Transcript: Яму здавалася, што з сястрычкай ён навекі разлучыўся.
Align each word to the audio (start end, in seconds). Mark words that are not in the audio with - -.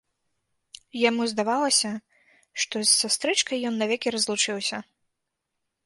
Яму 1.09 1.27
здавалася, 1.33 1.91
што 2.65 2.75
з 2.87 2.97
сястрычкай 3.03 3.57
ён 3.71 3.75
навекі 3.83 4.07
разлучыўся. 4.17 4.77